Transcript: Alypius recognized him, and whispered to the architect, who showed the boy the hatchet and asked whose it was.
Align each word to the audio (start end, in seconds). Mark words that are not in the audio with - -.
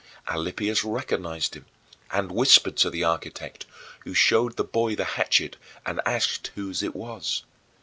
Alypius 0.27 0.83
recognized 0.83 1.53
him, 1.55 1.67
and 2.09 2.31
whispered 2.31 2.75
to 2.77 2.89
the 2.89 3.03
architect, 3.03 3.67
who 3.99 4.15
showed 4.15 4.57
the 4.57 4.63
boy 4.63 4.95
the 4.95 5.03
hatchet 5.05 5.57
and 5.85 6.01
asked 6.07 6.49
whose 6.55 6.81
it 6.81 6.95
was. 6.95 7.43